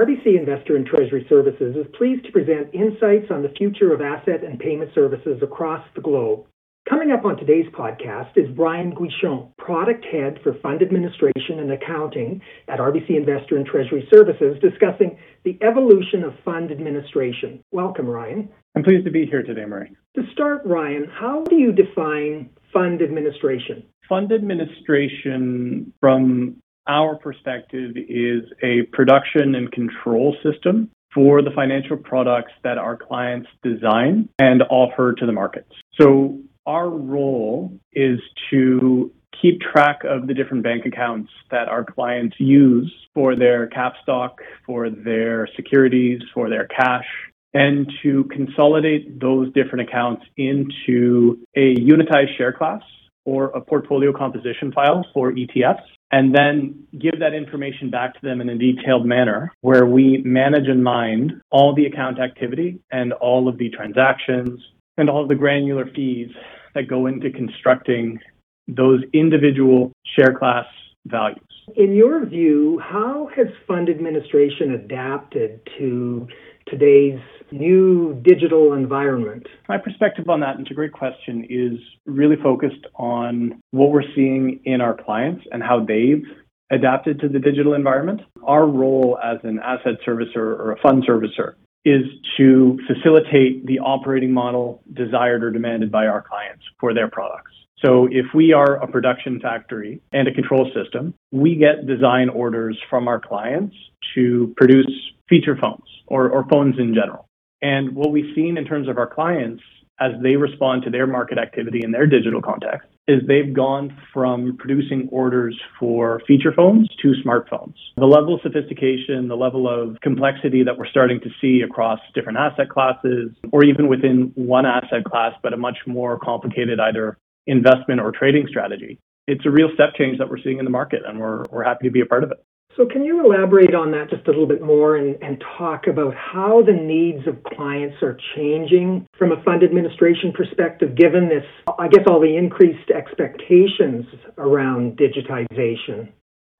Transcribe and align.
RBC 0.00 0.38
Investor 0.38 0.76
and 0.76 0.86
Treasury 0.86 1.26
Services 1.28 1.76
is 1.76 1.84
pleased 1.98 2.24
to 2.24 2.32
present 2.32 2.72
insights 2.72 3.30
on 3.30 3.42
the 3.42 3.52
future 3.58 3.92
of 3.92 4.00
asset 4.00 4.42
and 4.42 4.58
payment 4.58 4.90
services 4.94 5.42
across 5.42 5.84
the 5.94 6.00
globe. 6.00 6.46
Coming 6.88 7.10
up 7.10 7.26
on 7.26 7.36
today's 7.36 7.66
podcast 7.78 8.30
is 8.34 8.48
Ryan 8.56 8.94
Guichon, 8.94 9.54
Product 9.58 10.02
Head 10.10 10.38
for 10.42 10.54
Fund 10.62 10.80
Administration 10.80 11.58
and 11.58 11.70
Accounting 11.72 12.40
at 12.66 12.78
RBC 12.78 13.10
Investor 13.10 13.58
and 13.58 13.66
Treasury 13.66 14.08
Services, 14.10 14.56
discussing 14.62 15.18
the 15.44 15.58
evolution 15.60 16.24
of 16.24 16.32
fund 16.46 16.70
administration. 16.70 17.62
Welcome, 17.70 18.06
Ryan. 18.06 18.48
I'm 18.74 18.82
pleased 18.82 19.04
to 19.04 19.10
be 19.10 19.26
here 19.26 19.42
today, 19.42 19.66
Murray. 19.66 19.94
To 20.16 20.22
start, 20.32 20.62
Ryan, 20.64 21.12
how 21.12 21.44
do 21.44 21.56
you 21.56 21.72
define 21.72 22.48
fund 22.72 23.02
administration? 23.02 23.84
Fund 24.08 24.32
administration, 24.32 25.92
from 26.00 26.56
our 26.90 27.14
perspective, 27.14 27.92
is 27.96 28.42
a 28.64 28.82
production 28.92 29.54
and 29.54 29.70
control 29.70 30.36
system 30.42 30.90
for 31.14 31.40
the 31.40 31.50
financial 31.54 31.96
products 31.96 32.52
that 32.64 32.78
our 32.78 32.96
clients 32.96 33.48
design 33.62 34.28
and 34.38 34.62
offer 34.70 35.14
to 35.14 35.24
the 35.24 35.32
markets. 35.32 35.72
So 36.00 36.40
our 36.66 36.88
role 36.88 37.78
is 37.92 38.18
to 38.50 39.12
keep 39.40 39.60
track 39.60 40.00
of 40.04 40.26
the 40.26 40.34
different 40.34 40.64
bank 40.64 40.84
accounts 40.84 41.30
that 41.50 41.68
our 41.68 41.84
clients 41.84 42.36
use 42.38 42.92
for 43.14 43.36
their 43.36 43.68
cap 43.68 43.94
stock, 44.02 44.40
for 44.66 44.90
their 44.90 45.48
securities, 45.56 46.20
for 46.34 46.50
their 46.50 46.66
cash, 46.66 47.06
and 47.54 47.90
to 48.02 48.24
consolidate 48.24 49.20
those 49.20 49.52
different 49.52 49.88
accounts 49.88 50.24
into 50.36 51.38
a 51.56 51.74
unitized 51.76 52.36
share 52.36 52.52
class 52.52 52.82
or 53.30 53.44
a 53.50 53.60
portfolio 53.60 54.12
composition 54.12 54.72
file 54.72 55.06
for 55.14 55.32
ETFs, 55.32 55.84
and 56.10 56.34
then 56.34 56.74
give 56.98 57.20
that 57.20 57.32
information 57.32 57.88
back 57.88 58.12
to 58.14 58.20
them 58.22 58.40
in 58.40 58.48
a 58.48 58.58
detailed 58.58 59.06
manner 59.06 59.52
where 59.60 59.86
we 59.86 60.20
manage 60.24 60.66
and 60.66 60.82
mind 60.82 61.40
all 61.50 61.72
the 61.72 61.86
account 61.86 62.18
activity 62.18 62.80
and 62.90 63.12
all 63.12 63.46
of 63.48 63.56
the 63.56 63.70
transactions 63.70 64.58
and 64.98 65.08
all 65.08 65.22
of 65.22 65.28
the 65.28 65.36
granular 65.36 65.86
fees 65.94 66.30
that 66.74 66.88
go 66.88 67.06
into 67.06 67.30
constructing 67.30 68.18
those 68.66 69.00
individual 69.12 69.92
share 70.16 70.36
class 70.36 70.66
values. 71.06 71.38
In 71.76 71.94
your 71.94 72.26
view, 72.26 72.80
how 72.80 73.28
has 73.36 73.46
fund 73.68 73.88
administration 73.88 74.74
adapted 74.74 75.60
to 75.78 76.26
today's 76.70 77.18
new 77.50 78.14
digital 78.22 78.74
environment? 78.74 79.46
My 79.68 79.78
perspective 79.78 80.28
on 80.28 80.40
that, 80.40 80.56
and 80.56 80.60
it's 80.60 80.70
a 80.70 80.74
great 80.74 80.92
question, 80.92 81.46
is 81.50 81.78
really 82.06 82.36
focused 82.42 82.86
on 82.94 83.60
what 83.72 83.90
we're 83.90 84.14
seeing 84.14 84.60
in 84.64 84.80
our 84.80 84.94
clients 84.94 85.44
and 85.50 85.62
how 85.62 85.84
they've 85.84 86.24
adapted 86.70 87.20
to 87.20 87.28
the 87.28 87.38
digital 87.38 87.74
environment. 87.74 88.20
Our 88.44 88.66
role 88.66 89.18
as 89.22 89.38
an 89.42 89.58
asset 89.58 89.94
servicer 90.06 90.36
or 90.36 90.72
a 90.72 90.80
fund 90.80 91.04
servicer 91.06 91.54
is 91.84 92.02
to 92.36 92.78
facilitate 92.86 93.66
the 93.66 93.78
operating 93.80 94.32
model 94.32 94.82
desired 94.92 95.42
or 95.42 95.50
demanded 95.50 95.90
by 95.90 96.06
our 96.06 96.22
clients 96.22 96.62
for 96.78 96.94
their 96.94 97.08
products. 97.08 97.52
So 97.84 98.08
if 98.10 98.26
we 98.34 98.52
are 98.52 98.76
a 98.76 98.86
production 98.86 99.40
factory 99.40 100.00
and 100.12 100.28
a 100.28 100.34
control 100.34 100.70
system, 100.74 101.14
we 101.32 101.54
get 101.54 101.86
design 101.86 102.28
orders 102.28 102.78
from 102.90 103.08
our 103.08 103.18
clients 103.18 103.74
to 104.14 104.52
produce 104.56 104.90
feature 105.28 105.56
phones 105.58 105.88
or, 106.06 106.28
or 106.28 106.46
phones 106.48 106.78
in 106.78 106.94
general. 106.94 107.26
And 107.62 107.94
what 107.94 108.10
we've 108.10 108.34
seen 108.34 108.58
in 108.58 108.64
terms 108.64 108.88
of 108.88 108.98
our 108.98 109.06
clients 109.06 109.62
as 110.00 110.12
they 110.22 110.36
respond 110.36 110.82
to 110.82 110.90
their 110.90 111.06
market 111.06 111.38
activity 111.38 111.80
in 111.84 111.90
their 111.90 112.06
digital 112.06 112.40
context 112.40 112.88
is 113.06 113.20
they've 113.26 113.52
gone 113.52 113.96
from 114.14 114.56
producing 114.56 115.08
orders 115.10 115.58
for 115.78 116.22
feature 116.26 116.52
phones 116.52 116.88
to 117.02 117.12
smartphones. 117.24 117.74
The 117.96 118.06
level 118.06 118.34
of 118.34 118.40
sophistication, 118.42 119.28
the 119.28 119.36
level 119.36 119.68
of 119.68 120.00
complexity 120.00 120.62
that 120.64 120.78
we're 120.78 120.86
starting 120.86 121.20
to 121.20 121.30
see 121.40 121.62
across 121.62 121.98
different 122.14 122.38
asset 122.38 122.70
classes, 122.70 123.30
or 123.52 123.64
even 123.64 123.88
within 123.88 124.32
one 124.36 124.64
asset 124.64 125.04
class, 125.04 125.34
but 125.42 125.52
a 125.52 125.56
much 125.56 125.78
more 125.86 126.18
complicated 126.18 126.78
either 126.80 127.18
investment 127.46 128.00
or 128.00 128.12
trading 128.12 128.46
strategy. 128.48 128.98
It's 129.26 129.44
a 129.46 129.50
real 129.50 129.68
step 129.74 129.90
change 129.96 130.18
that 130.18 130.28
we're 130.28 130.42
seeing 130.42 130.58
in 130.58 130.64
the 130.64 130.70
market, 130.70 131.02
and 131.06 131.20
we're, 131.20 131.44
we're 131.50 131.64
happy 131.64 131.86
to 131.86 131.90
be 131.90 132.00
a 132.00 132.06
part 132.06 132.24
of 132.24 132.30
it. 132.30 132.44
So, 132.76 132.86
can 132.86 133.04
you 133.04 133.24
elaborate 133.24 133.74
on 133.74 133.90
that 133.92 134.10
just 134.10 134.26
a 134.28 134.30
little 134.30 134.46
bit 134.46 134.62
more 134.62 134.96
and, 134.96 135.16
and, 135.22 135.42
talk 135.58 135.88
about 135.88 136.14
how 136.14 136.62
the 136.62 136.72
needs 136.72 137.26
of 137.26 137.42
clients 137.42 137.96
are 138.00 138.16
changing 138.36 139.06
from 139.18 139.32
a 139.32 139.42
fund 139.42 139.64
administration 139.64 140.32
perspective, 140.32 140.94
given 140.96 141.28
this, 141.28 141.44
I 141.78 141.88
guess, 141.88 142.04
all 142.06 142.20
the 142.20 142.36
increased 142.36 142.90
expectations 142.90 144.06
around 144.38 144.98
digitization? 144.98 146.12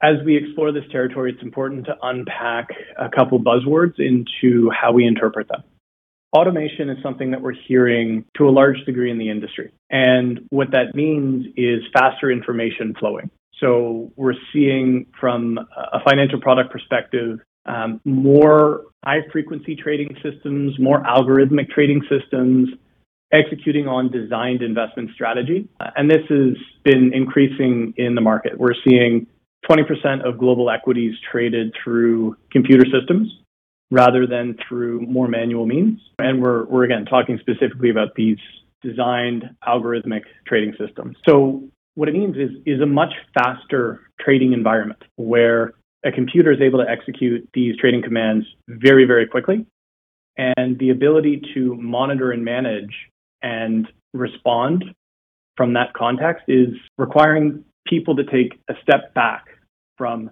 As 0.03 0.17
we 0.25 0.37
explore 0.37 0.73
this 0.73 0.85
territory, 0.91 1.33
it's 1.33 1.43
important 1.43 1.87
to 1.87 1.97
unpack 2.03 2.69
a 2.99 3.09
couple 3.09 3.39
buzzwords 3.39 3.99
into 3.99 4.69
how 4.71 4.93
we 4.93 5.07
interpret 5.07 5.47
them. 5.49 5.63
Automation 6.33 6.89
is 6.91 6.99
something 7.03 7.33
that 7.33 7.43
we're 7.43 7.55
hearing 7.67 8.25
to 8.37 8.49
a 8.49 8.51
large 8.51 8.85
degree 8.87 9.11
in 9.11 9.19
the 9.19 9.31
industry. 9.31 9.73
And 9.91 10.47
what 10.51 10.71
that 10.71 10.95
means 10.95 11.47
is 11.57 11.83
faster 11.93 12.31
information 12.31 12.95
flowing. 12.99 13.31
So 13.59 14.13
we're 14.17 14.35
seeing 14.53 15.07
from 15.21 15.59
a 15.59 15.99
financial 16.09 16.41
product 16.41 16.71
perspective, 16.71 17.41
um, 17.67 18.01
more 18.05 18.85
high 19.05 19.23
frequency 19.33 19.77
trading 19.77 20.17
systems, 20.23 20.79
more 20.79 21.03
algorithmic 21.03 21.69
trading 21.71 22.03
systems, 22.09 22.71
executing 23.33 23.87
on 23.87 24.11
designed 24.11 24.63
investment 24.63 25.11
strategy. 25.15 25.69
And 25.97 26.09
this 26.09 26.23
has 26.29 26.57
been 26.85 27.13
increasing 27.13 27.93
in 27.97 28.15
the 28.15 28.21
market. 28.21 28.57
We're 28.57 28.75
seeing 28.89 29.27
20% 29.69 30.27
of 30.27 30.39
global 30.39 30.71
equities 30.71 31.15
traded 31.31 31.75
through 31.85 32.37
computer 32.51 32.87
systems 32.87 33.40
rather 33.91 34.27
than 34.27 34.56
through 34.69 35.01
more 35.03 35.28
manual 35.28 35.67
means. 35.67 36.01
And 36.19 36.41
we're, 36.41 36.65
we're 36.65 36.84
again 36.84 37.05
talking 37.05 37.39
specifically 37.41 37.91
about 37.91 38.15
these 38.15 38.39
designed 38.83 39.45
algorithmic 39.67 40.23
trading 40.47 40.75
systems. 40.78 41.17
So 41.28 41.65
what 41.95 42.09
it 42.09 42.12
means 42.12 42.37
is, 42.37 42.51
is 42.65 42.81
a 42.81 42.87
much 42.87 43.12
faster 43.34 44.01
trading 44.21 44.53
environment 44.53 45.03
where 45.17 45.75
a 46.05 46.12
computer 46.12 46.51
is 46.53 46.61
able 46.61 46.83
to 46.83 46.89
execute 46.89 47.49
these 47.53 47.77
trading 47.77 48.03
commands 48.03 48.47
very, 48.69 49.05
very 49.05 49.27
quickly. 49.27 49.67
And 50.37 50.78
the 50.78 50.91
ability 50.91 51.43
to 51.55 51.75
monitor 51.75 52.33
and 52.33 52.45
manage 52.45 52.95
and 53.43 53.87
respond 54.15 54.84
from 55.57 55.75
that 55.75 55.93
context 55.95 56.45
is 56.49 56.69
requiring 56.97 57.65
people 57.87 58.17
to 58.17 58.25
take 58.25 58.59
a 58.71 58.75
step 58.83 59.12
back 59.15 59.47
from 59.99 60.31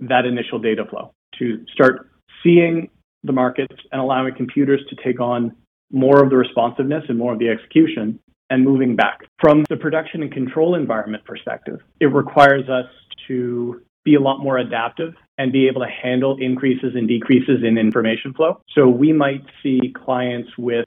that 0.00 0.24
initial 0.24 0.60
data 0.60 0.84
flow 0.88 1.12
to 1.38 1.64
start 1.72 2.10
seeing 2.44 2.88
the 3.24 3.32
markets 3.32 3.74
and 3.92 4.00
allowing 4.00 4.34
computers 4.34 4.80
to 4.90 4.96
take 5.04 5.20
on 5.20 5.54
more 5.90 6.22
of 6.22 6.30
the 6.30 6.36
responsiveness 6.36 7.04
and 7.08 7.18
more 7.18 7.32
of 7.32 7.38
the 7.38 7.48
execution 7.48 8.18
and 8.50 8.64
moving 8.64 8.96
back. 8.96 9.20
From 9.40 9.64
the 9.68 9.76
production 9.76 10.22
and 10.22 10.32
control 10.32 10.74
environment 10.74 11.24
perspective, 11.24 11.80
it 12.00 12.06
requires 12.06 12.68
us 12.68 12.86
to 13.28 13.82
be 14.04 14.14
a 14.14 14.20
lot 14.20 14.38
more 14.38 14.58
adaptive 14.58 15.14
and 15.36 15.52
be 15.52 15.68
able 15.68 15.82
to 15.82 15.88
handle 15.88 16.36
increases 16.40 16.94
and 16.94 17.06
decreases 17.06 17.62
in 17.62 17.76
information 17.76 18.32
flow. 18.32 18.60
So 18.74 18.88
we 18.88 19.12
might 19.12 19.42
see 19.62 19.92
clients 19.94 20.50
with 20.56 20.86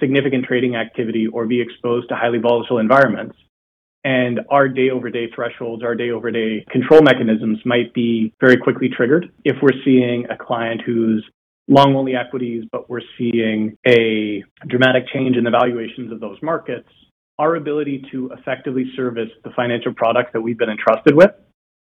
significant 0.00 0.44
trading 0.44 0.76
activity 0.76 1.26
or 1.26 1.46
be 1.46 1.60
exposed 1.60 2.08
to 2.08 2.16
highly 2.16 2.38
volatile 2.38 2.78
environments. 2.78 3.36
And 4.04 4.40
our 4.48 4.68
day 4.68 4.90
over 4.90 5.10
day 5.10 5.30
thresholds, 5.34 5.82
our 5.82 5.94
day 5.94 6.10
over 6.10 6.30
day 6.30 6.64
control 6.70 7.02
mechanisms 7.02 7.58
might 7.64 7.92
be 7.94 8.32
very 8.40 8.56
quickly 8.56 8.88
triggered 8.88 9.30
if 9.44 9.56
we're 9.60 9.82
seeing 9.84 10.26
a 10.30 10.36
client 10.36 10.82
who's 10.84 11.28
long 11.68 11.94
only 11.94 12.14
equities, 12.16 12.64
but 12.72 12.88
we're 12.88 13.02
seeing 13.18 13.76
a 13.86 14.42
dramatic 14.66 15.04
change 15.12 15.36
in 15.36 15.44
the 15.44 15.50
valuations 15.50 16.10
of 16.10 16.18
those 16.20 16.38
markets, 16.42 16.88
our 17.38 17.54
ability 17.56 18.04
to 18.10 18.30
effectively 18.36 18.90
service 18.96 19.28
the 19.44 19.50
financial 19.54 19.92
products 19.94 20.30
that 20.32 20.40
we've 20.40 20.58
been 20.58 20.70
entrusted 20.70 21.14
with 21.14 21.30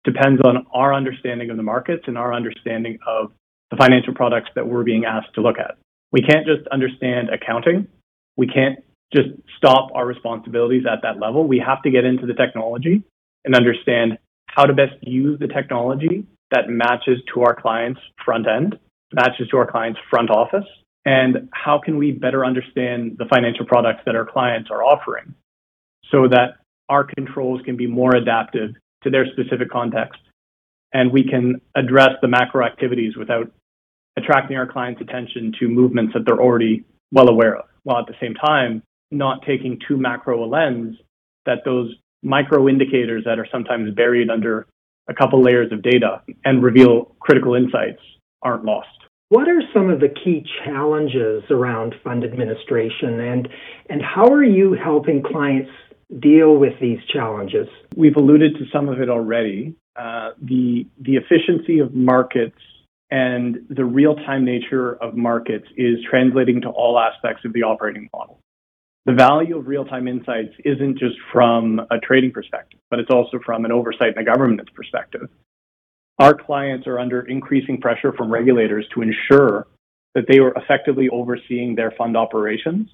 depends 0.03 0.41
on 0.43 0.65
our 0.73 0.93
understanding 0.93 1.49
of 1.49 1.57
the 1.57 1.63
markets 1.63 2.03
and 2.07 2.17
our 2.17 2.33
understanding 2.33 2.97
of 3.05 3.31
the 3.71 3.77
financial 3.77 4.13
products 4.13 4.49
that 4.55 4.65
we're 4.65 4.83
being 4.83 5.05
asked 5.05 5.33
to 5.35 5.41
look 5.41 5.57
at. 5.59 5.77
We 6.11 6.21
can't 6.21 6.45
just 6.45 6.67
understand 6.69 7.29
accounting. 7.29 7.87
We 8.35 8.47
can't 8.47 8.79
just 9.13 9.29
stop 9.57 9.89
our 9.93 10.05
responsibilities 10.05 10.83
at 10.91 11.01
that 11.03 11.19
level. 11.19 11.47
We 11.47 11.59
have 11.65 11.81
to 11.83 11.91
get 11.91 12.05
into 12.05 12.25
the 12.25 12.33
technology 12.33 13.03
and 13.45 13.55
understand 13.55 14.17
how 14.47 14.63
to 14.65 14.73
best 14.73 14.95
use 15.01 15.39
the 15.39 15.47
technology 15.47 16.25
that 16.51 16.69
matches 16.69 17.19
to 17.33 17.41
our 17.41 17.53
clients' 17.53 17.99
front 18.23 18.47
end 18.47 18.79
matches 19.13 19.47
to 19.49 19.57
our 19.57 19.69
clients' 19.69 19.99
front 20.09 20.29
office? 20.29 20.65
And 21.05 21.49
how 21.53 21.79
can 21.79 21.97
we 21.97 22.11
better 22.11 22.45
understand 22.45 23.17
the 23.17 23.25
financial 23.25 23.65
products 23.65 24.01
that 24.05 24.15
our 24.15 24.25
clients 24.25 24.69
are 24.69 24.83
offering 24.83 25.33
so 26.11 26.27
that 26.27 26.57
our 26.89 27.03
controls 27.03 27.61
can 27.63 27.77
be 27.77 27.87
more 27.87 28.15
adaptive 28.15 28.71
to 29.03 29.09
their 29.09 29.25
specific 29.27 29.69
context 29.69 30.19
and 30.93 31.11
we 31.11 31.23
can 31.23 31.61
address 31.75 32.11
the 32.21 32.27
macro 32.27 32.65
activities 32.65 33.15
without 33.17 33.51
attracting 34.17 34.57
our 34.57 34.65
clients' 34.65 35.01
attention 35.01 35.53
to 35.59 35.67
movements 35.67 36.13
that 36.13 36.25
they're 36.25 36.41
already 36.41 36.83
well 37.11 37.29
aware 37.29 37.55
of, 37.55 37.65
while 37.83 37.99
at 37.99 38.07
the 38.07 38.15
same 38.21 38.33
time 38.33 38.81
not 39.11 39.41
taking 39.45 39.79
too 39.87 39.97
macro 39.97 40.43
a 40.43 40.47
lens 40.47 40.95
that 41.45 41.59
those 41.63 41.93
micro 42.23 42.67
indicators 42.67 43.23
that 43.25 43.39
are 43.39 43.47
sometimes 43.51 43.93
buried 43.93 44.29
under 44.29 44.67
a 45.07 45.13
couple 45.13 45.41
layers 45.41 45.71
of 45.71 45.81
data 45.81 46.21
and 46.43 46.63
reveal 46.63 47.15
critical 47.19 47.53
insights 47.53 48.01
aren't 48.41 48.65
lost. 48.65 48.87
What 49.29 49.49
are 49.49 49.61
some 49.73 49.89
of 49.89 49.99
the 49.99 50.07
key 50.07 50.45
challenges 50.63 51.43
around 51.49 51.95
fund 52.03 52.23
administration 52.23 53.19
and 53.19 53.49
and 53.89 54.01
how 54.01 54.27
are 54.27 54.43
you 54.43 54.73
helping 54.73 55.21
clients 55.21 55.71
deal 56.19 56.55
with 56.55 56.73
these 56.79 56.99
challenges? 57.11 57.67
We've 57.95 58.15
alluded 58.15 58.53
to 58.55 58.65
some 58.71 58.87
of 58.87 59.01
it 59.01 59.09
already. 59.09 59.75
Uh, 59.97 60.29
the 60.41 60.87
the 61.01 61.15
efficiency 61.15 61.79
of 61.79 61.93
markets 61.93 62.59
and 63.09 63.65
the 63.69 63.85
real-time 63.85 64.45
nature 64.45 64.95
of 64.95 65.15
markets 65.15 65.65
is 65.77 65.97
translating 66.09 66.61
to 66.61 66.69
all 66.69 66.99
aspects 66.99 67.43
of 67.45 67.53
the 67.53 67.63
operating 67.63 68.09
model. 68.13 68.39
The 69.05 69.13
value 69.13 69.57
of 69.57 69.67
real-time 69.67 70.07
insights 70.09 70.53
isn't 70.65 70.99
just 70.99 71.15
from 71.31 71.79
a 71.89 71.97
trading 71.99 72.31
perspective, 72.31 72.79
but 72.89 72.99
it's 72.99 73.09
also 73.09 73.39
from 73.45 73.63
an 73.63 73.71
oversight 73.71 74.17
and 74.17 74.27
a 74.27 74.29
governance 74.29 74.67
perspective. 74.75 75.29
Our 76.19 76.33
clients 76.33 76.87
are 76.87 76.99
under 76.99 77.21
increasing 77.21 77.79
pressure 77.79 78.11
from 78.11 78.31
regulators 78.31 78.85
to 78.93 79.01
ensure 79.01 79.67
that 80.15 80.25
they 80.27 80.39
are 80.39 80.51
effectively 80.55 81.09
overseeing 81.09 81.75
their 81.75 81.91
fund 81.91 82.17
operations. 82.17 82.89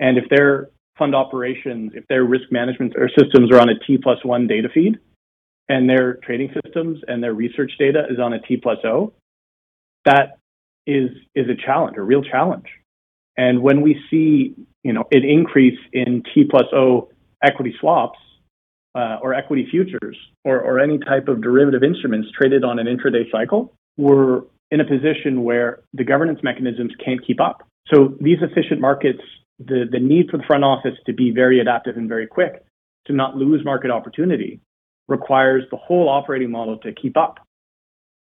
And 0.00 0.18
if 0.18 0.24
their 0.28 0.70
fund 0.98 1.14
operations, 1.14 1.92
if 1.94 2.06
their 2.08 2.24
risk 2.24 2.50
management 2.50 2.94
or 2.96 3.08
systems 3.08 3.52
are 3.52 3.60
on 3.60 3.68
a 3.68 3.78
T 3.86 3.98
plus 3.98 4.18
one 4.24 4.46
data 4.46 4.68
feed, 4.72 4.98
and 5.68 5.88
their 5.88 6.14
trading 6.24 6.52
systems 6.64 7.00
and 7.06 7.22
their 7.22 7.34
research 7.34 7.72
data 7.78 8.04
is 8.10 8.18
on 8.18 8.32
a 8.32 8.40
T 8.40 8.56
plus 8.56 8.78
O, 8.84 9.12
that 10.04 10.38
is 10.86 11.10
is 11.34 11.46
a 11.48 11.54
challenge, 11.54 11.96
a 11.98 12.02
real 12.02 12.22
challenge. 12.22 12.66
And 13.36 13.62
when 13.62 13.82
we 13.82 14.00
see, 14.10 14.54
you 14.82 14.92
know, 14.92 15.04
an 15.12 15.24
increase 15.24 15.78
in 15.92 16.22
T 16.34 16.44
plus 16.48 16.66
O 16.72 17.10
equity 17.42 17.74
swaps 17.78 18.18
uh, 18.96 19.18
or 19.22 19.34
equity 19.34 19.68
futures 19.70 20.16
or, 20.44 20.60
or 20.60 20.80
any 20.80 20.98
type 20.98 21.28
of 21.28 21.42
derivative 21.42 21.82
instruments 21.82 22.28
traded 22.36 22.64
on 22.64 22.78
an 22.78 22.86
intraday 22.86 23.30
cycle, 23.30 23.74
we're 23.98 24.42
in 24.70 24.80
a 24.80 24.84
position 24.84 25.44
where 25.44 25.80
the 25.92 26.04
governance 26.04 26.40
mechanisms 26.42 26.92
can't 27.04 27.24
keep 27.24 27.40
up. 27.40 27.62
So 27.92 28.14
these 28.20 28.38
efficient 28.40 28.80
markets, 28.80 29.20
the, 29.58 29.84
the 29.90 30.00
need 30.00 30.30
for 30.30 30.38
the 30.38 30.44
front 30.44 30.64
office 30.64 30.94
to 31.06 31.12
be 31.12 31.30
very 31.30 31.60
adaptive 31.60 31.96
and 31.96 32.08
very 32.08 32.26
quick 32.26 32.64
to 33.06 33.12
not 33.12 33.36
lose 33.36 33.64
market 33.64 33.90
opportunity 33.90 34.60
requires 35.08 35.62
the 35.70 35.76
whole 35.76 36.08
operating 36.08 36.50
model 36.50 36.78
to 36.78 36.92
keep 36.92 37.16
up. 37.16 37.38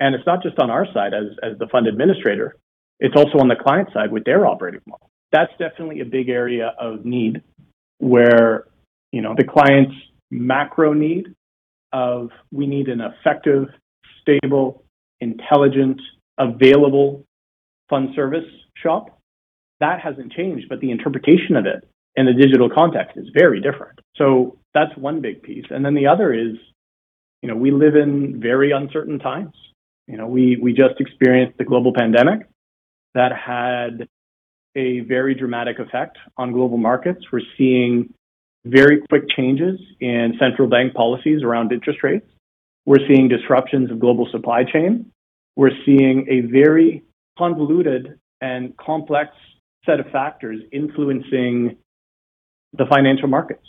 And 0.01 0.15
it's 0.15 0.27
not 0.27 0.43
just 0.43 0.59
on 0.59 0.71
our 0.71 0.87
side 0.93 1.15
as, 1.15 1.37
as 1.43 1.57
the 1.59 1.67
fund 1.69 1.87
administrator, 1.87 2.57
it's 3.01 3.15
also 3.17 3.39
on 3.39 3.49
the 3.49 3.57
client 3.57 3.89
side 3.95 4.13
with 4.13 4.25
their 4.25 4.45
operating 4.45 4.81
model. 4.87 5.09
That's 5.33 5.53
definitely 5.59 6.01
a 6.01 6.05
big 6.05 6.29
area 6.29 6.75
of 6.79 7.05
need 7.05 7.43
where, 7.99 8.67
you 9.13 9.23
know, 9.23 9.35
the 9.37 9.45
client's 9.45 9.95
macro 10.35 10.93
need 10.93 11.35
of 11.93 12.31
we 12.53 12.67
need 12.67 12.89
an 12.89 13.01
effective, 13.01 13.69
stable, 14.21 14.85
intelligent, 15.21 16.01
available 16.39 17.25
fund 17.89 18.11
service 18.15 18.45
shop. 18.77 19.21
That 19.81 20.01
hasn't 20.01 20.33
changed, 20.33 20.69
but 20.69 20.81
the 20.81 20.91
interpretation 20.91 21.57
of 21.57 21.67
it 21.67 21.89
in 22.17 22.27
the 22.27 22.33
digital 22.33 22.69
context 22.71 23.17
is 23.17 23.27
very 23.37 23.61
different. 23.61 23.99
So 24.17 24.59
that's 24.73 24.97
one 24.97 25.21
big 25.21 25.43
piece. 25.43 25.67
And 25.71 25.85
then 25.85 25.95
the 25.95 26.07
other 26.07 26.33
is, 26.33 26.57
you 27.43 27.49
know, 27.49 27.57
we 27.57 27.71
live 27.71 27.97
in 27.97 28.41
very 28.41 28.73
uncertain 28.73 29.19
times. 29.19 29.55
You 30.07 30.17
know, 30.17 30.27
we, 30.27 30.57
we 30.61 30.73
just 30.73 31.01
experienced 31.01 31.59
the 31.59 31.65
global 31.65 31.93
pandemic 31.93 32.47
that 33.15 33.33
had 33.33 34.09
a 34.77 35.01
very 35.01 35.35
dramatic 35.35 35.79
effect 35.79 36.19
on 36.37 36.53
global 36.53 36.77
markets. 36.77 37.25
We're 37.33 37.41
seeing 37.57 38.13
very 38.65 39.03
quick 39.09 39.25
changes 39.37 39.79
in 40.01 40.35
central 40.39 40.69
bank 40.69 40.95
policies 40.95 41.43
around 41.43 41.73
interest 41.73 42.03
rates. 42.03 42.27
We're 42.87 43.07
seeing 43.09 43.29
disruptions 43.29 43.91
of 43.91 44.01
global 44.01 44.29
supply 44.31 44.65
chain. 44.65 45.11
We're 45.57 45.77
seeing 45.85 46.27
a 46.29 46.41
very 46.41 47.03
convoluted 47.39 48.19
and 48.41 48.77
complex 48.77 49.31
set 49.87 50.01
of 50.01 50.07
factors 50.11 50.61
influencing 50.73 51.77
the 52.73 52.87
financial 52.87 53.29
markets. 53.29 53.67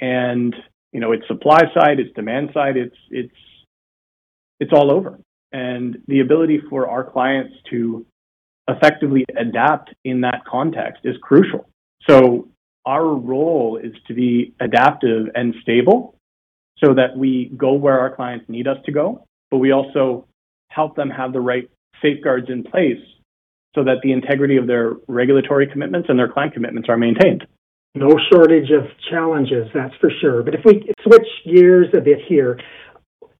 And, 0.00 0.54
you 0.92 1.00
know, 1.00 1.12
it's 1.12 1.26
supply 1.26 1.60
side, 1.74 1.98
it's 1.98 2.14
demand 2.14 2.50
side, 2.54 2.76
it's, 2.76 2.96
it's, 3.10 3.34
it's 4.60 4.72
all 4.72 4.92
over. 4.92 5.18
And 5.52 5.98
the 6.06 6.20
ability 6.20 6.60
for 6.70 6.88
our 6.88 7.02
clients 7.02 7.54
to 7.70 8.06
effectively 8.68 9.24
adapt 9.36 9.94
in 10.04 10.20
that 10.20 10.42
context 10.46 11.00
is 11.04 11.16
crucial. 11.22 11.68
So 12.08 12.48
our 12.88 13.04
role 13.04 13.78
is 13.82 13.92
to 14.06 14.14
be 14.14 14.54
adaptive 14.60 15.26
and 15.34 15.54
stable 15.60 16.14
so 16.82 16.94
that 16.94 17.18
we 17.18 17.52
go 17.54 17.74
where 17.74 18.00
our 18.00 18.16
clients 18.16 18.46
need 18.48 18.66
us 18.66 18.78
to 18.86 18.92
go, 18.92 19.26
but 19.50 19.58
we 19.58 19.72
also 19.72 20.26
help 20.70 20.96
them 20.96 21.10
have 21.10 21.34
the 21.34 21.40
right 21.40 21.68
safeguards 22.00 22.48
in 22.48 22.64
place 22.64 23.02
so 23.74 23.84
that 23.84 23.96
the 24.02 24.12
integrity 24.12 24.56
of 24.56 24.66
their 24.66 24.94
regulatory 25.06 25.66
commitments 25.66 26.08
and 26.08 26.18
their 26.18 26.32
client 26.32 26.54
commitments 26.54 26.88
are 26.88 26.96
maintained. 26.96 27.46
No 27.94 28.10
shortage 28.32 28.70
of 28.70 28.84
challenges, 29.10 29.68
that's 29.74 29.94
for 30.00 30.10
sure. 30.22 30.42
But 30.42 30.54
if 30.54 30.60
we 30.64 30.90
switch 31.02 31.28
gears 31.44 31.88
a 31.94 32.00
bit 32.00 32.20
here, 32.26 32.58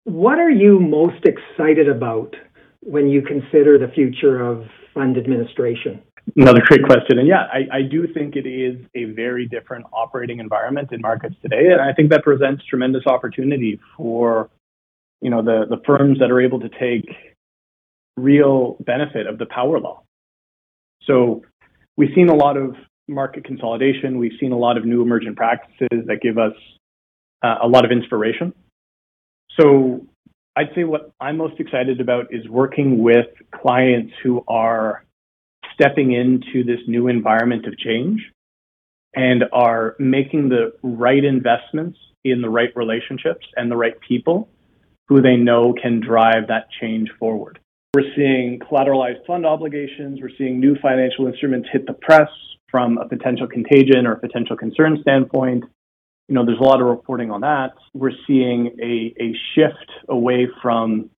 what 0.05 0.39
are 0.39 0.51
you 0.51 0.79
most 0.79 1.25
excited 1.25 1.89
about 1.89 2.35
when 2.81 3.09
you 3.09 3.23
consider 3.23 3.79
the 3.79 3.93
future 3.95 4.43
of 4.43 4.65
fund 4.93 5.17
administration? 5.17 6.03
Another 6.37 6.61
great 6.67 6.85
question. 6.85 7.19
And 7.19 7.29
yeah, 7.29 7.47
I, 7.73 7.83
do 7.83 8.07
think 8.13 8.37
it 8.37 8.47
is 8.47 8.85
a 8.95 9.05
very 9.05 9.47
different 9.47 9.87
operating 9.93 10.41
environment 10.41 10.91
in 10.93 11.01
markets 11.01 11.37
today. 11.43 11.69
And 11.73 11.81
I 11.81 11.93
think 11.93 12.11
that 12.11 12.23
presents 12.23 12.65
tremendous 12.67 13.07
opportunity 13.07 13.81
for, 13.97 14.51
you 15.21 15.31
know, 15.31 15.43
the, 15.43 15.65
the 15.69 15.81
firms 15.87 16.19
that 16.19 16.31
are 16.31 16.41
able 16.41 16.61
to 16.61 16.69
take 16.69 17.09
real 18.17 18.77
benefit 18.81 19.27
of 19.27 19.39
the 19.39 19.47
power 19.47 19.79
law. 19.79 20.03
So 21.05 21.45
we've 21.97 22.11
seen 22.15 22.29
a 22.29 22.35
lot 22.35 22.57
of 22.57 22.75
market 23.07 23.45
consolidation. 23.45 24.19
We've 24.19 24.39
seen 24.41 24.53
a 24.53 24.59
lot 24.59 24.77
of 24.77 24.85
new 24.85 25.03
emergent 25.03 25.37
practices 25.37 26.07
that 26.07 26.19
give 26.21 26.37
us 26.37 26.53
uh, 27.43 27.57
a 27.63 27.69
lot 27.69 27.85
of 27.85 27.93
inspiration. 27.93 28.53
So 29.59 30.07
I'd 30.57 30.71
say 30.75 30.85
what 30.85 31.13
I'm 31.21 31.37
most 31.37 31.61
excited 31.61 32.01
about 32.01 32.35
is 32.35 32.47
working 32.49 33.03
with 33.03 33.27
clients 33.53 34.13
who 34.23 34.45
are 34.49 35.05
stepping 35.79 36.13
into 36.13 36.65
this 36.65 36.81
new 36.87 37.09
environment 37.09 37.67
of 37.67 37.77
change 37.79 38.21
and 39.15 39.45
are 39.53 39.95
making 39.99 40.49
the 40.49 40.73
right 40.83 41.25
investments 41.25 41.99
in 42.25 42.43
the 42.43 42.49
right 42.49 42.71
relationships 42.75 43.47
and 43.57 43.71
the 43.71 43.77
right 43.77 43.99
people 44.07 44.49
who 45.09 45.23
they 45.23 45.37
know 45.37 45.73
can 45.81 46.01
drive 46.01 46.49
that 46.49 46.69
change 46.81 47.09
forward. 47.19 47.59
We're 47.95 48.13
seeing 48.15 48.61
collateralized 48.61 49.25
fund 49.27 49.47
obligations, 49.47 50.21
we're 50.21 50.37
seeing 50.37 50.61
new 50.61 50.77
financial 50.83 51.27
instruments 51.27 51.69
hit 51.73 51.87
the 51.87 51.95
press 51.95 52.29
from 52.71 52.99
a 52.99 53.09
potential 53.09 53.47
contagion 53.47 54.07
or 54.07 54.17
potential 54.17 54.57
concern 54.57 54.99
standpoint 55.01 55.65
you 56.29 56.35
know, 56.35 56.45
there's 56.45 56.61
a 56.61 56.63
lot 56.63 56.81
of 56.81 56.87
reporting 56.87 57.31
on 57.31 57.41
that. 57.41 57.73
We're 57.95 58.13
seeing 58.27 58.77
a, 58.81 59.15
a 59.21 59.35
shift 59.55 59.91
away 60.09 60.47
from, 60.63 61.11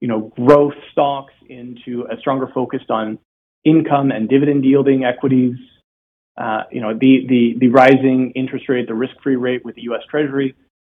you 0.00 0.08
know, 0.08 0.32
growth 0.36 0.74
stocks 0.92 1.34
into 1.48 2.06
a 2.10 2.16
stronger 2.20 2.48
focus 2.54 2.80
on 2.88 3.18
income 3.64 4.10
and 4.10 4.28
dividend 4.28 4.64
yielding 4.64 5.04
equities. 5.04 5.56
Uh, 6.36 6.62
you 6.70 6.80
know, 6.80 6.96
the, 6.98 7.68
rising 7.68 8.32
interest 8.34 8.68
rate, 8.68 8.88
the 8.88 8.94
risk-free 8.94 9.36
rate 9.36 9.64
with 9.64 9.74
the 9.74 9.82
U.S. 9.82 10.00
Treasury, 10.10 10.54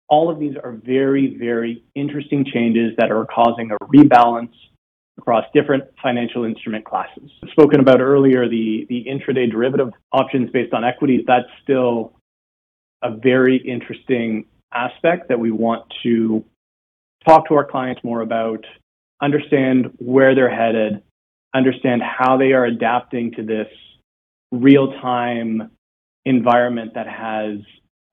all 0.08 0.30
of 0.30 0.40
these 0.40 0.56
are 0.64 0.74
very, 0.74 1.36
very 1.38 1.84
interesting 1.96 2.46
changes 2.46 2.94
that 2.98 3.12
are 3.12 3.26
causing 3.26 3.72
a 3.72 3.78
rebalance 3.86 4.54
across 5.18 5.46
different 5.54 5.84
financial 6.02 6.44
instrument 6.44 6.86
classes. 6.86 7.32
Spoken 7.52 7.80
about 7.80 8.00
earlier, 8.00 8.48
the 8.48 8.88
intraday 8.92 9.50
derivative 9.50 9.90
options 10.12 10.50
based 10.52 10.74
on 10.74 10.84
equities, 10.84 11.24
that's 11.26 11.48
still 11.64 12.14
a 13.02 13.16
very 13.16 13.58
interesting 13.58 14.46
aspect 14.74 15.30
that 15.30 15.40
we 15.40 15.52
want 15.52 15.84
to 16.04 16.44
talk 17.28 17.48
to 17.48 17.56
our 17.56 17.66
clients 17.66 18.04
more 18.04 18.22
about, 18.22 18.66
understand 19.22 19.92
where 19.98 20.36
they're 20.36 20.54
headed, 20.54 21.02
understand 21.54 22.02
how 22.02 22.38
they 22.38 22.54
are 22.54 22.66
adapting 22.66 23.32
to 23.34 23.44
this 23.44 23.68
real 24.52 24.94
time 25.02 25.72
environment 26.26 26.94
that 26.96 27.08
has 27.08 27.60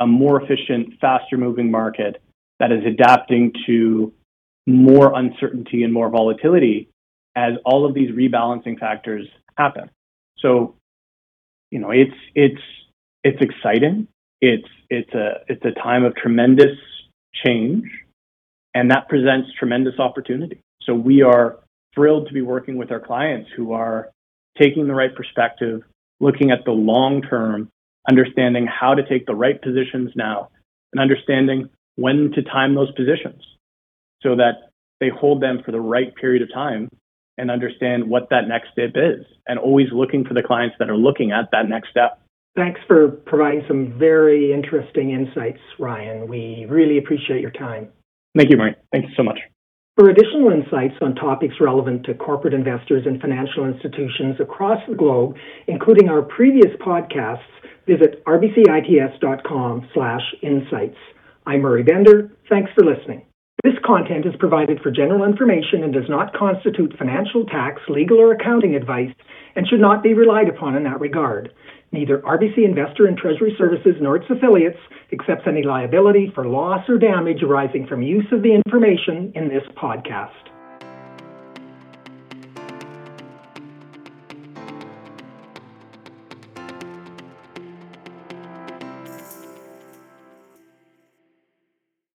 a 0.01 0.07
more 0.07 0.43
efficient, 0.43 0.95
faster 1.01 1.37
moving 1.37 1.71
market 1.71 2.21
that 2.59 2.73
is 2.73 2.85
adapting 2.87 3.53
to 3.67 4.13
more 4.67 5.15
uncertainty 5.15 5.83
and 5.83 5.93
more 5.93 6.09
volatility 6.09 6.89
as 7.37 7.55
all 7.65 7.87
of 7.87 7.95
these 7.95 8.11
rebalancing 8.11 8.79
factors 8.79 9.27
happen. 9.57 9.91
So, 10.39 10.75
you 11.71 11.79
know, 11.79 11.91
it's 11.91 12.17
it's 12.35 12.61
it's 13.23 13.41
exciting 13.41 14.09
it's 14.41 14.69
it's 14.89 15.13
a 15.13 15.41
it's 15.49 15.65
a 15.65 15.73
time 15.73 16.05
of 16.05 16.17
tremendous 16.17 16.77
change, 17.45 17.85
and 18.75 18.91
that 18.91 19.09
presents 19.09 19.51
tremendous 19.59 19.99
opportunity. 19.99 20.61
So 20.83 20.95
we 20.95 21.23
are 21.23 21.59
thrilled 21.95 22.29
to 22.29 22.35
be 22.35 22.43
working 22.43 22.77
with 22.77 22.91
our 22.91 23.01
clients 23.01 23.51
who 23.57 23.73
are 23.73 24.11
taking 24.61 24.87
the 24.87 24.95
right 24.95 25.15
perspective, 25.15 25.83
looking 26.21 26.51
at 26.51 26.65
the 26.65 26.73
long 26.73 27.23
term, 27.23 27.71
understanding 28.09 28.67
how 28.67 28.95
to 28.95 29.07
take 29.09 29.27
the 29.27 29.35
right 29.35 29.61
positions 29.61 30.11
now, 30.15 30.49
and 30.93 31.01
understanding 31.01 31.69
when 31.97 32.33
to 32.35 32.43
time 32.43 32.75
those 32.75 32.91
positions 32.93 33.43
so 34.23 34.37
that 34.37 34.71
they 35.01 35.09
hold 35.09 35.43
them 35.43 35.63
for 35.65 35.73
the 35.73 35.81
right 35.81 36.15
period 36.15 36.43
of 36.43 36.53
time 36.53 36.89
and 37.39 37.51
understand 37.51 38.09
what 38.09 38.29
that 38.31 38.47
next 38.49 38.69
step 38.73 38.91
is 38.95 39.25
and 39.49 39.59
always 39.59 39.87
looking 39.93 40.25
for 40.25 40.35
the 40.35 40.43
clients 40.43 40.77
that 40.79 40.91
are 40.91 40.97
looking 40.97 41.33
at 41.33 41.49
that 41.53 41.69
next 41.69 41.91
step. 41.91 42.21
Thanks 42.57 42.81
for 42.87 43.09
providing 43.09 43.65
some 43.67 43.99
very 43.99 44.53
interesting 44.53 45.13
insights, 45.13 45.61
Ryan. 45.79 46.29
We 46.29 46.67
really 46.69 46.99
appreciate 46.99 47.41
your 47.41 47.53
time. 47.53 47.89
Thank 48.37 48.51
you, 48.51 48.57
Murray. 48.57 48.77
Thank 48.93 49.07
you 49.07 49.15
so 49.17 49.23
much. 49.23 49.39
For 49.97 50.09
additional 50.09 50.51
insights 50.51 50.95
on 51.03 51.15
topics 51.17 51.57
relevant 51.61 52.05
to 52.05 52.15
corporate 52.15 52.55
investors 52.55 53.03
and 53.07 53.21
financial 53.21 53.67
institutions 53.67 54.37
across 54.41 54.79
the 54.89 54.95
globe, 54.95 55.35
including 55.67 56.09
our 56.09 56.23
previous 56.23 56.75
podcasts, 56.81 57.43
visit 57.87 58.25
rbcits.com 58.25 59.89
slash 59.93 60.23
insights. 60.43 60.97
I'm 61.45 61.63
Murray 61.63 61.83
Bender. 61.83 62.31
Thanks 62.49 62.71
for 62.75 62.85
listening. 62.85 63.27
This 63.65 63.75
content 63.85 64.25
is 64.25 64.33
provided 64.39 64.81
for 64.81 64.91
general 64.91 65.25
information 65.25 65.83
and 65.83 65.93
does 65.93 66.09
not 66.09 66.33
constitute 66.35 66.97
financial, 66.97 67.45
tax, 67.45 67.83
legal, 67.89 68.19
or 68.19 68.33
accounting 68.33 68.75
advice 68.77 69.13
and 69.57 69.67
should 69.69 69.81
not 69.81 70.03
be 70.03 70.15
relied 70.15 70.49
upon 70.49 70.77
in 70.77 70.85
that 70.85 71.01
regard. 71.01 71.53
Neither 71.93 72.19
RBC 72.19 72.65
Investor 72.65 73.07
and 73.07 73.19
Treasury 73.19 73.55
Services 73.59 73.97
nor 74.01 74.17
its 74.17 74.27
affiliates 74.31 74.79
accepts 75.13 75.49
any 75.49 75.63
liability 75.63 76.31
for 76.35 76.47
loss 76.47 76.89
or 76.89 76.99
damage 76.99 77.43
arising 77.43 77.87
from 77.87 78.03
use 78.03 78.27
of 78.31 78.43
the 78.43 78.55
information 78.55 79.33
in 79.35 79.49
this 79.49 79.65
podcast. 79.77 80.50